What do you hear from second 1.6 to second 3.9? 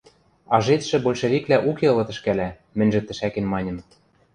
уке ылыт ӹшкӓлӓ,– мӹньжӹ тӹшӓкен маньым.